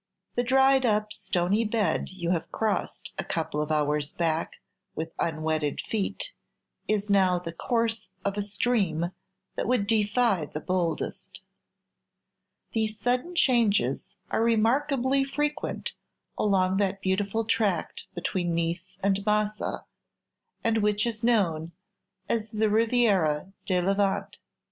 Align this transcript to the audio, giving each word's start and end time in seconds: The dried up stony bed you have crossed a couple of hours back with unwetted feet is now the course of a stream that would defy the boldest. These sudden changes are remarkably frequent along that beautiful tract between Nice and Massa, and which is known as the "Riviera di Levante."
The 0.33 0.41
dried 0.41 0.83
up 0.83 1.13
stony 1.13 1.63
bed 1.63 2.09
you 2.09 2.31
have 2.31 2.51
crossed 2.51 3.13
a 3.19 3.23
couple 3.23 3.61
of 3.61 3.71
hours 3.71 4.13
back 4.13 4.53
with 4.95 5.13
unwetted 5.19 5.79
feet 5.79 6.33
is 6.87 7.07
now 7.07 7.37
the 7.37 7.53
course 7.53 8.09
of 8.25 8.35
a 8.35 8.41
stream 8.41 9.11
that 9.55 9.67
would 9.67 9.85
defy 9.85 10.47
the 10.47 10.59
boldest. 10.59 11.41
These 12.73 12.99
sudden 12.99 13.35
changes 13.35 14.03
are 14.31 14.41
remarkably 14.43 15.23
frequent 15.23 15.91
along 16.35 16.77
that 16.77 16.99
beautiful 17.01 17.45
tract 17.45 18.05
between 18.15 18.55
Nice 18.55 18.97
and 19.03 19.23
Massa, 19.23 19.85
and 20.63 20.79
which 20.79 21.05
is 21.05 21.23
known 21.23 21.73
as 22.27 22.49
the 22.49 22.71
"Riviera 22.71 23.53
di 23.67 23.79
Levante." 23.79 24.39